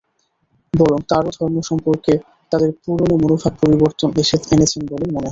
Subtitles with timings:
[0.73, 2.13] বরং তাঁরাও ধর্ম সম্পর্কে
[2.51, 4.09] তাঁদের পুরোনো মনোভাবে পরিবর্তন
[4.51, 5.29] এনেছেন বলেই মনে হয়।